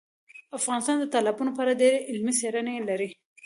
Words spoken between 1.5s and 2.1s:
په اړه ډېرې